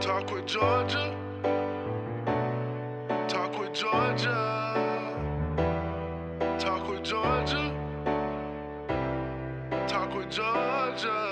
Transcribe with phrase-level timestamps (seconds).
[0.00, 1.16] Talk with Georgia.
[3.26, 5.14] Talk with Georgia.
[6.58, 7.74] Talk with Georgia.
[9.88, 11.27] Talk with Georgia.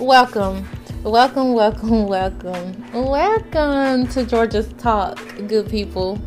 [0.00, 0.66] Welcome,
[1.02, 6.18] welcome, welcome, welcome, welcome to Georgia's Talk, good people.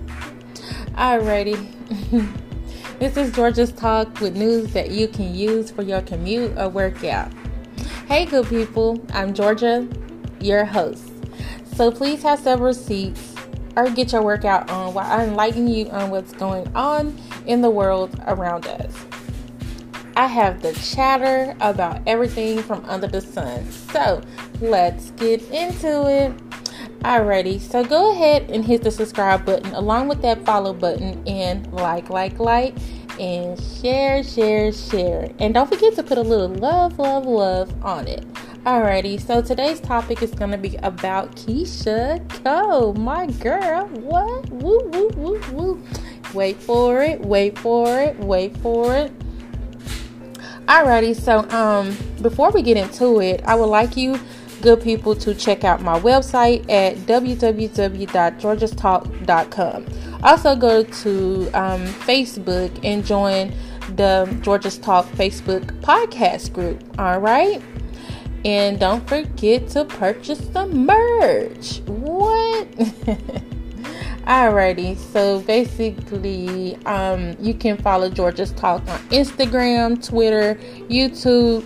[0.92, 1.58] Alrighty,
[3.00, 7.32] this is Georgia's Talk with news that you can use for your commute or workout.
[8.08, 9.88] Hey, good people, I'm Georgia,
[10.40, 11.12] your host.
[11.76, 13.34] So please have several seats
[13.76, 17.72] or get your workout on while I enlighten you on what's going on in the
[17.72, 18.94] world around us.
[20.16, 23.72] I have the chatter about everything from under the sun.
[23.72, 24.22] So
[24.62, 26.34] let's get into it.
[27.00, 31.72] Alrighty, so go ahead and hit the subscribe button along with that follow button and
[31.74, 32.76] like, like, like,
[33.20, 35.30] and share, share, share.
[35.40, 38.26] And don't forget to put a little love, love, love on it.
[38.64, 43.88] Alrighty, so today's topic is to be about Keyshia Cole, my girl.
[43.88, 44.50] What?
[44.50, 45.84] Woo, woo, woo, woo.
[46.34, 49.12] Wait for it, wait for it, wait for it.
[50.74, 54.20] Alrighty, so um before we get into it, I would like you
[54.64, 59.86] good people to check out my website at www.georgiastalk.com.
[60.24, 63.54] Also go to um, Facebook and join
[63.98, 66.84] the Georgia's Talk Facebook podcast group.
[66.98, 67.62] All right.
[68.44, 71.82] And don't forget to purchase the merch.
[71.86, 72.68] What?
[74.26, 80.56] Alrighty, so basically, um, you can follow Georgia's Talk on Instagram, Twitter,
[80.90, 81.66] YouTube,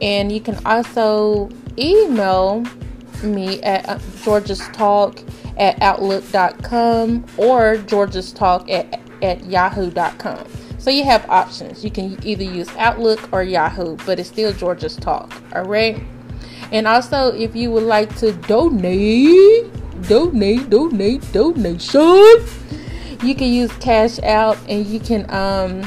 [0.00, 1.48] and you can also
[1.78, 2.64] email
[3.22, 5.20] me at uh, Georgia's Talk
[5.56, 10.44] at Outlook.com or Georgia's Talk at, at Yahoo.com.
[10.78, 11.84] So you have options.
[11.84, 15.32] You can either use Outlook or Yahoo, but it's still Georgia's Talk.
[15.54, 16.02] All right.
[16.72, 19.70] And also, if you would like to donate,
[20.08, 22.46] donate, donate, donation.
[23.22, 25.82] You can use Cash App and you can um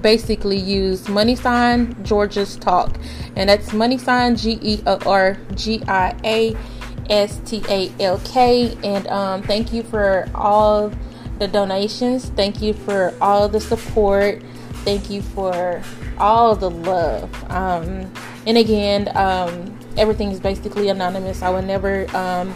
[0.00, 2.96] basically use money sign Georgia's Talk.
[3.36, 6.56] And that's money sign G E R G I A
[7.08, 8.76] S T A L K.
[8.84, 10.92] And um thank you for all
[11.38, 12.28] the donations.
[12.30, 14.42] Thank you for all the support.
[14.84, 15.82] Thank you for
[16.18, 17.50] all the love.
[17.50, 18.12] Um
[18.46, 21.42] and again, um everything is basically anonymous.
[21.42, 22.54] I would never um,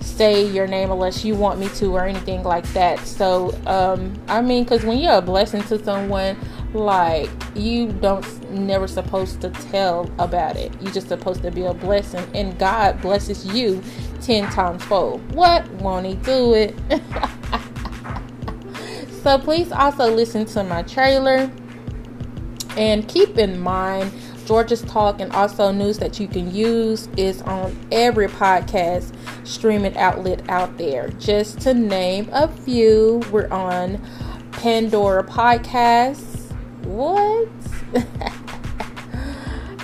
[0.00, 3.00] say your name unless you want me to or anything like that.
[3.00, 6.36] So, um, I mean, because when you're a blessing to someone,
[6.72, 10.72] like you don't never supposed to tell about it.
[10.80, 13.82] You're just supposed to be a blessing, and God blesses you
[14.20, 15.34] ten times fold.
[15.34, 16.74] What won't He do it?
[19.22, 21.50] so please also listen to my trailer,
[22.76, 24.12] and keep in mind
[24.46, 29.12] Georgia's Talk and also news that you can use is on every podcast
[29.44, 31.08] streaming outlet out there.
[31.18, 34.00] Just to name a few, we're on
[34.52, 36.52] Pandora Podcasts.
[36.84, 37.48] What?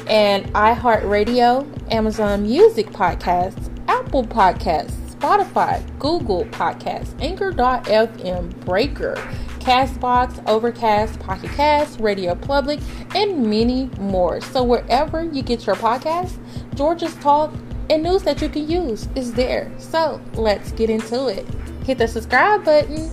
[0.09, 9.17] and iHeartRadio, Amazon Music Podcasts, Apple Podcasts, Spotify, Google Podcasts, Anchor.fm, Breaker,
[9.63, 12.81] Castbox, Overcast, Pocket Cast, Radio Public,
[13.15, 14.41] and many more.
[14.41, 16.37] So wherever you get your podcast,
[16.75, 17.55] Georgia's Talk
[17.89, 19.73] and news that you can use is there.
[19.79, 21.47] So let's get into it.
[21.85, 22.97] Hit the subscribe button.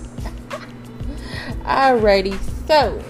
[1.64, 3.00] Alrighty, so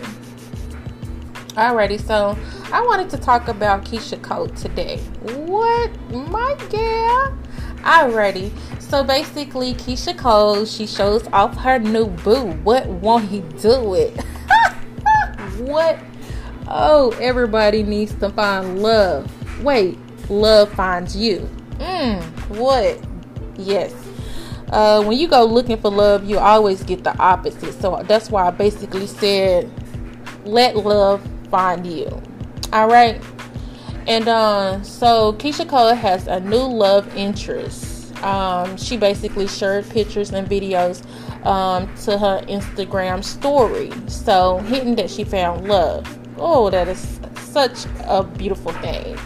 [1.54, 2.38] Alrighty, so
[2.72, 4.98] I wanted to talk about Keyshia Cole today.
[5.22, 5.90] What?
[6.10, 7.38] My girl?
[7.82, 8.52] Alrighty,
[8.90, 12.50] so basically, Keyshia Cole, she shows off her new boo.
[12.64, 14.20] What won't he do it?
[15.58, 15.96] what?
[16.66, 19.30] Oh, everybody needs to find love.
[19.62, 19.96] Wait,
[20.28, 21.48] love finds you.
[21.78, 22.22] Mm,
[22.56, 22.98] what?
[23.56, 23.94] Yes.
[24.70, 27.72] Uh, when you go looking for love, you always get the opposite.
[27.80, 29.70] So that's why I basically said,
[30.44, 32.20] let love find you.
[32.72, 33.22] All right.
[34.06, 37.89] And uh, so Keyshia Cole has a new love interest.
[38.22, 41.04] Um, she basically shared pictures and videos
[41.46, 43.90] um, to her Instagram story.
[44.08, 46.06] So, hinting that she found love.
[46.38, 49.18] Oh, that is such a beautiful thing.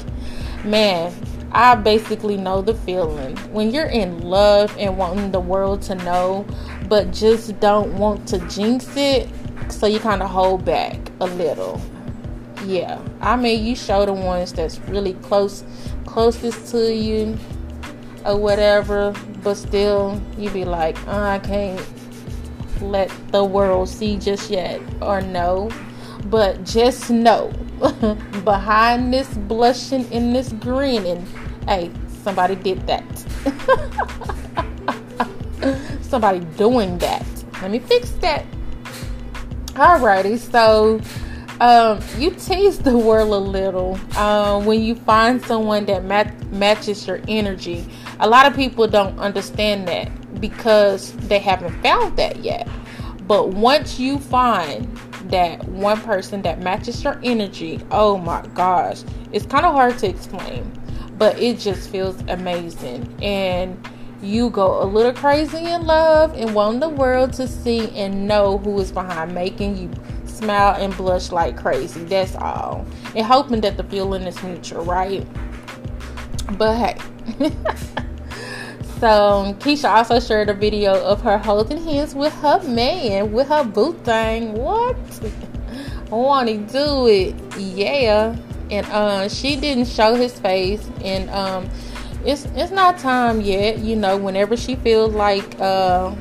[0.65, 1.13] Man,
[1.53, 6.47] I basically know the feeling when you're in love and wanting the world to know,
[6.89, 9.29] but just don't want to jinx it.
[9.69, 11.81] So, you kind of hold back a little.
[12.65, 15.65] Yeah, I mean, you show the ones that's really close,
[16.07, 17.37] closest to you,
[18.25, 21.81] or whatever, but still, you be like, oh, I can't
[22.81, 25.71] let the world see just yet or no.
[26.27, 27.53] But just know
[28.45, 31.27] behind this blushing and this grinning,
[31.69, 31.91] hey,
[32.23, 33.05] somebody did that.
[36.03, 37.27] somebody doing that.
[37.61, 38.45] Let me fix that.
[39.75, 41.01] Alrighty, so
[41.61, 47.07] um, you tease the world a little um, when you find someone that mat- matches
[47.07, 47.87] your energy.
[48.21, 52.69] A lot of people don't understand that because they haven't found that yet.
[53.27, 54.87] But once you find
[55.31, 59.03] that one person that matches your energy, oh my gosh,
[59.33, 60.71] it's kind of hard to explain,
[61.19, 63.17] but it just feels amazing.
[63.23, 63.89] And
[64.23, 68.59] you go a little crazy in love and want the world to see and know
[68.59, 69.91] who is behind making you
[70.27, 72.05] smile and blush like crazy.
[72.05, 72.87] That's all.
[73.15, 75.27] And hoping that the feeling is mutual, right?
[76.59, 77.14] But hey.
[79.05, 83.63] So Keyshia also shared a video of her holding hands with her man, with her
[83.63, 84.55] boo thing.
[84.55, 84.97] What?
[86.11, 87.35] I want to do it?
[87.59, 88.35] Yeah.
[88.71, 91.69] And uh, she didn't show his face, and um,
[92.25, 93.81] it's it's not time yet.
[93.81, 96.15] You know, whenever she feels like uh,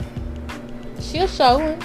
[1.00, 1.80] she'll show him,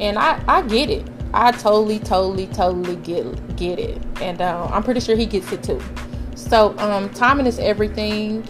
[0.00, 1.06] and I I get it.
[1.34, 5.62] I totally, totally, totally get get it, and uh, I'm pretty sure he gets it
[5.62, 5.82] too.
[6.52, 8.46] So um, timing is everything.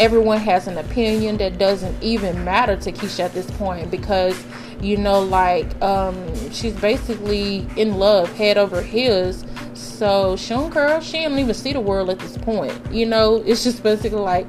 [0.00, 4.44] Everyone has an opinion that doesn't even matter to Keyshia at this point because
[4.80, 6.16] you know like um,
[6.50, 9.44] she's basically in love head over heels.
[9.74, 12.74] So don't care she don't even see the world at this point.
[12.90, 14.48] You know it's just basically like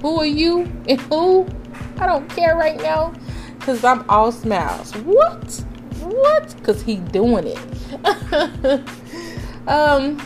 [0.00, 1.48] who are you and who?
[1.98, 3.12] I don't care right now
[3.58, 4.92] because I'm all smiles.
[4.98, 5.64] What?
[5.98, 6.54] What?
[6.58, 8.88] Because he doing it.
[9.66, 10.18] Um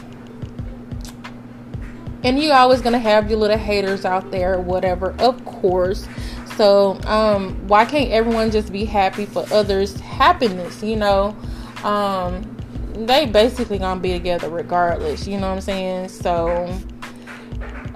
[2.25, 6.09] and you always gonna have your little haters out there, whatever, of course.
[6.57, 10.83] So, um, why can't everyone just be happy for others' happiness?
[10.83, 11.37] You know,
[11.85, 12.57] um,
[12.95, 15.27] they basically gonna be together regardless.
[15.27, 16.09] You know what I'm saying?
[16.09, 16.75] So,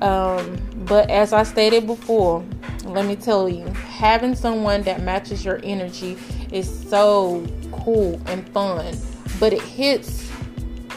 [0.03, 2.45] um, but as I stated before,
[2.85, 6.19] let me tell you, having someone that matches your energy
[6.53, 8.95] is so cool and fun,
[9.41, 10.31] but it hits,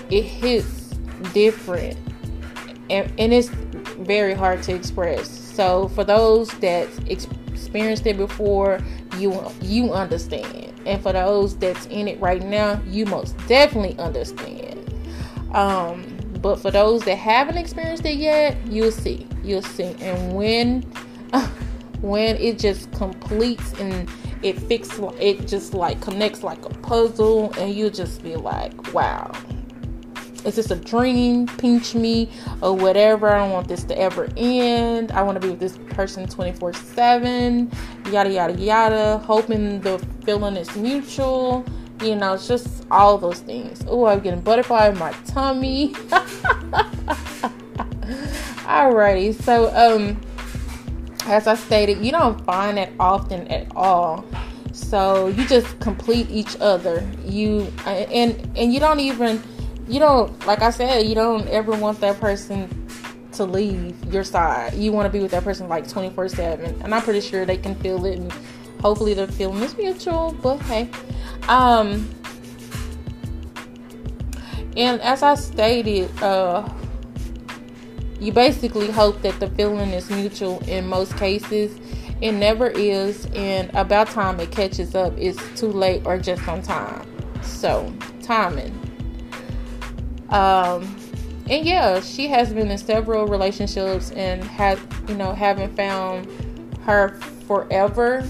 [0.09, 0.89] it hits
[1.33, 1.97] different
[2.91, 5.29] and, and it's very hard to express.
[5.29, 8.79] So for those that experienced it before,
[9.17, 14.77] you you understand, and for those that's in it right now, you most definitely understand.
[15.53, 20.81] Um, but for those that haven't experienced it yet, you'll see, you'll see, and when
[22.01, 24.09] when it just completes and
[24.41, 29.31] it fixes, it just like connects like a puzzle, and you'll just be like, wow
[30.45, 31.47] is this a dream?
[31.47, 32.29] Pinch me
[32.61, 33.29] or whatever.
[33.29, 35.11] I don't want this to ever end.
[35.11, 37.71] I want to be with this person 24 7.
[38.11, 39.17] Yada, yada, yada.
[39.19, 41.65] Hoping the feeling is mutual.
[42.01, 43.83] You know, it's just all those things.
[43.87, 45.93] Oh, I'm getting butterfly in my tummy.
[48.63, 50.19] Alrighty, so um,
[51.25, 54.25] as I stated, you don't find it often at all.
[54.71, 57.07] So you just complete each other.
[57.25, 59.43] You and and you don't even
[59.87, 62.87] you don't like I said, you don't ever want that person
[63.33, 64.73] to leave your side.
[64.73, 66.81] You want to be with that person like 24 7.
[66.81, 68.31] And I'm pretty sure they can feel it and
[68.81, 70.35] hopefully the feeling is mutual.
[70.41, 70.89] But hey.
[71.47, 72.09] Um
[74.77, 76.67] and as I stated, uh
[78.21, 81.75] you basically hope that the feeling is mutual in most cases.
[82.21, 86.61] It never is, and about time it catches up, it's too late or just on
[86.61, 87.03] time.
[87.41, 88.80] So, timing.
[90.31, 90.95] Um,
[91.49, 96.27] and yeah, she has been in several relationships and has, you know, haven't found
[96.85, 97.09] her
[97.47, 98.25] forever,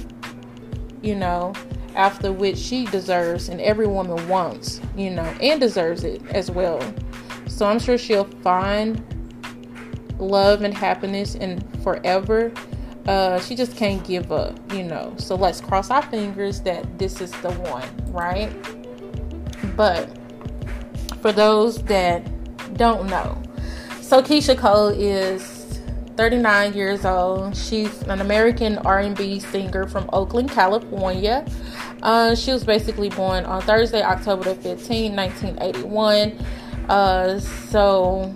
[1.02, 1.54] you know,
[1.96, 6.82] after which she deserves and every woman wants, you know, and deserves it as well.
[7.48, 9.04] So I'm sure she'll find
[10.18, 12.52] love and happiness and forever,
[13.08, 15.14] uh, she just can't give up, you know.
[15.18, 18.52] So let's cross our fingers that this is the one, right?
[19.76, 20.18] But
[21.22, 22.24] for those that
[22.78, 23.42] don't know,
[24.02, 25.80] so Keyshia Cole is
[26.18, 27.56] 39 years old.
[27.56, 31.46] She's an American R&B singer from Oakland, California.
[32.04, 36.38] Uh, she was basically born on Thursday, October the 15th, 1981.
[36.90, 38.34] Uh, so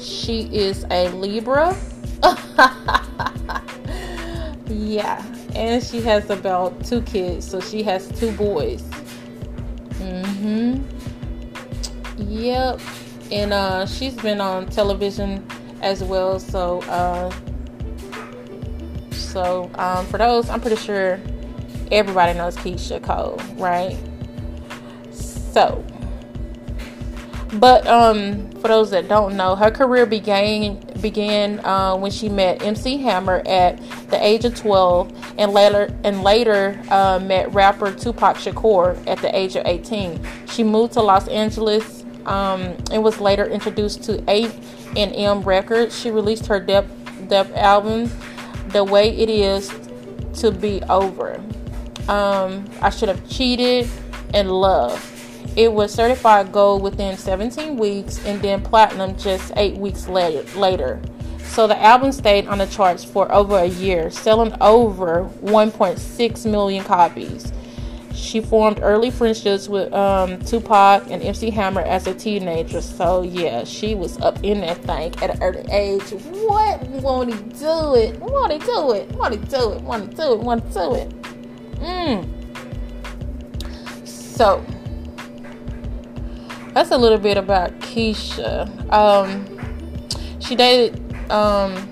[0.00, 1.76] she is a Libra.
[4.68, 5.22] yeah,
[5.54, 8.82] and she has about two kids, so she has two boys.
[10.00, 10.95] Mhm.
[12.16, 12.80] Yep.
[13.30, 15.46] And uh, she's been on television
[15.82, 16.38] as well.
[16.38, 17.34] So, uh,
[19.10, 21.20] so um, for those, I'm pretty sure
[21.90, 23.96] everybody knows Keyshia Cole, right?
[25.12, 25.84] So,
[27.54, 32.62] but um, for those that don't know, her career began began uh, when she met
[32.62, 33.78] MC Hammer at
[34.10, 39.34] the age of 12, and later and later uh, met rapper Tupac Shakur at the
[39.36, 40.20] age of 18.
[40.48, 41.95] She moved to Los Angeles
[42.26, 44.44] um, and was later introduced to A
[44.96, 45.98] and M Records.
[45.98, 46.92] She released her debut
[47.28, 48.10] deb album,
[48.68, 49.72] "The Way It Is
[50.40, 51.40] to Be Over."
[52.08, 53.88] Um, I should have cheated
[54.34, 55.12] and love.
[55.56, 61.00] It was certified gold within 17 weeks and then platinum just eight weeks later.
[61.44, 66.84] So the album stayed on the charts for over a year, selling over 1.6 million
[66.84, 67.50] copies.
[68.16, 72.80] She formed early friendships with um, Tupac and MC Hammer as a teenager.
[72.80, 76.10] So yeah, she was up in that thing at an early age.
[76.10, 76.82] What?
[76.88, 78.18] Won't he do it?
[78.18, 79.10] Won't he do it?
[79.12, 79.82] Won't he do it?
[79.82, 80.38] Won't he do it?
[80.40, 81.22] Won't he do it?
[81.80, 82.26] Mm.
[84.08, 84.64] So
[86.72, 88.92] that's a little bit about Keyshia.
[88.92, 89.46] Um,
[90.40, 91.88] she dated um,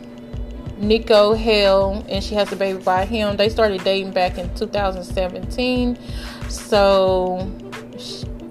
[0.80, 3.36] Niko Khale, and she has a baby by him.
[3.36, 5.98] They started dating back in 2017.
[6.48, 7.38] So,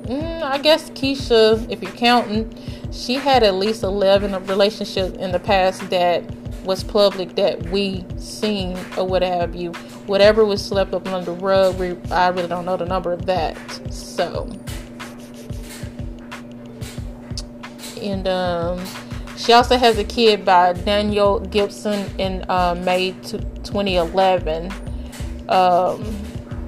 [0.06, 2.53] mm, I guess Keyshia, if you're counting,
[2.92, 6.24] she had at least 11 relationships in the past that
[6.63, 9.72] was public that we seen or what have you.
[10.08, 13.25] Whatever was swept up under the rug, we, I really don't know the number of
[13.25, 13.58] that.
[13.92, 14.50] So.
[18.03, 18.86] and um,
[19.38, 24.72] she also has a kid by Daniel Gibson in uh, May 2011.
[25.50, 26.16] Um,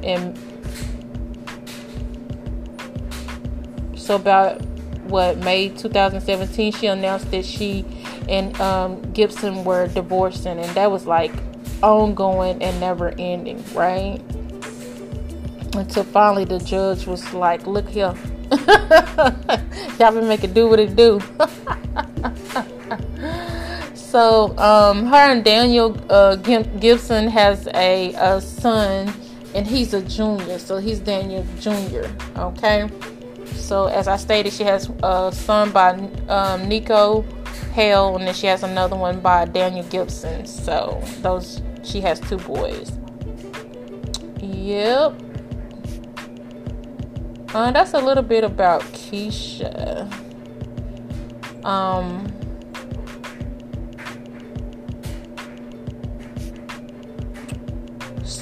[0.04, 0.38] and
[3.96, 4.62] so about
[5.06, 7.86] what May 2017, she announced that she
[8.28, 11.32] and um, Gibson were divorcing, and that was like
[11.82, 14.20] ongoing and never ending, right?
[15.76, 18.16] Until finally the judge was like, "Look here."
[20.00, 21.22] Y'all been making do what it do.
[24.16, 29.14] so, um, her and Daniel uh, Gibson has a, a son,
[29.54, 30.58] and he's a junior.
[30.58, 32.10] So he's Daniel Junior.
[32.38, 32.90] Okay.
[33.56, 35.90] So as I stated, she has a son by
[36.30, 37.26] um, Niko
[37.74, 40.46] Khale, and then she has another one by Daniel Gibson.
[40.46, 42.94] So those she has two boys.
[44.40, 45.14] Yep.
[47.54, 50.10] Uh, that's a little bit about Keyshia.
[51.66, 52.32] Um,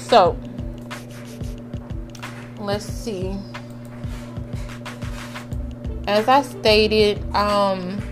[0.08, 0.36] so,
[2.58, 3.36] let's see.
[6.06, 8.02] As I stated, um,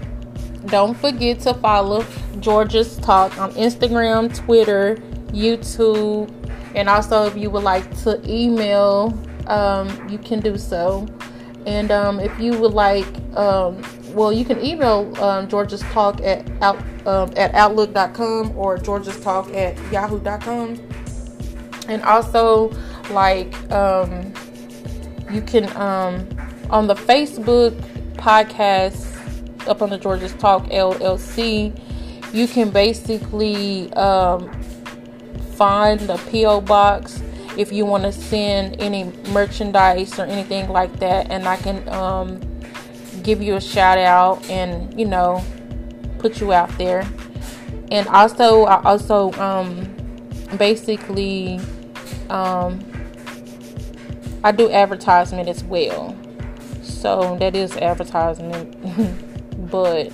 [0.67, 2.05] don't forget to follow
[2.41, 4.97] Georgia's Talk on Instagram, Twitter,
[5.29, 6.31] YouTube,
[6.75, 9.13] and also if you would like to email
[9.47, 11.07] um, you can do so.
[11.67, 13.07] And um, if you would like,
[13.37, 13.81] um,
[14.15, 19.53] well, you can email um, Georgia's Talk at out, um, at outlook.com or Georgia's Talk
[19.55, 20.77] at yahoo.com.
[21.89, 22.73] And also,
[23.11, 24.33] like, um,
[25.31, 26.29] you can um,
[26.71, 27.73] on the Facebook
[28.15, 29.09] podcast
[29.69, 31.79] up on the Georgia's Talk LLC,
[32.33, 34.51] you can basically um,
[35.57, 37.23] find the PO box
[37.57, 42.41] if you want to send any merchandise or anything like that, and I can um,
[43.23, 45.45] give you a shout out and you know
[46.19, 47.07] put you out there.
[47.91, 49.92] And also, I also um,
[50.59, 51.61] basically
[52.29, 52.85] um,
[54.45, 56.17] I do advertisement as well,
[56.83, 59.71] so that is advertisement.
[59.71, 60.13] but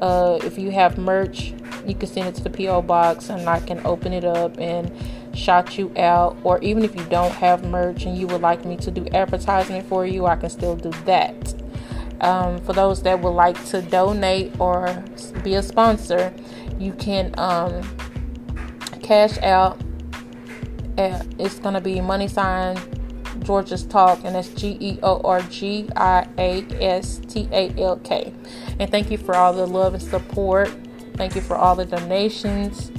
[0.00, 1.52] uh, if you have merch,
[1.86, 4.92] you can send it to the PO box, and I can open it up and
[5.36, 8.76] shout you out, or even if you don't have merch and you would like me
[8.78, 11.54] to do advertisement for you, I can still do that.
[12.20, 15.04] Um, for those that would like to donate or
[15.42, 16.32] be a sponsor,
[16.78, 17.82] you can um,
[19.06, 19.80] cash out.
[20.98, 22.76] it's going to be money sign
[23.42, 27.96] Georgia's Talk, and that's G E O R G I A S T A L
[27.98, 28.32] K.
[28.80, 30.70] And thank you for all the love and support.
[31.14, 32.90] Thank you for all the donations.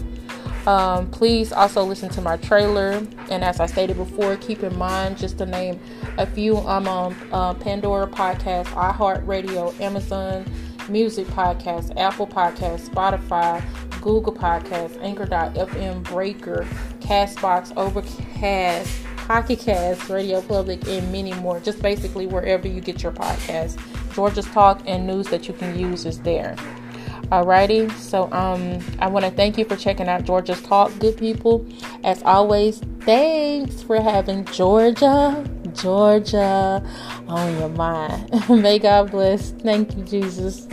[0.66, 3.06] Um, please also listen to my trailer.
[3.30, 5.80] And as I stated before, keep in mind just to name
[6.18, 6.58] a few.
[6.58, 10.46] I'm on uh, Pandora Podcast, iHeartRadio, Amazon
[10.90, 13.64] Music Podcast, Apple Podcast, Spotify,
[14.08, 16.66] Google Podcast, Anchor.fm, Breaker,
[17.02, 21.60] Castbox, Overcast, Pocket Cast, Radio Public, and many more.
[21.60, 23.78] Just basically wherever you get your podcast.
[24.16, 26.56] Georgia's Talk and news that you can use is there.
[27.34, 31.68] Alrighty, so um, I want to thank you for checking out Georgia's Talk, good people.
[32.06, 36.82] As always, thanks for having Georgia, Georgia
[37.28, 38.50] on your mind.
[38.50, 39.52] May God bless.
[39.52, 40.66] Thank you, Jesus.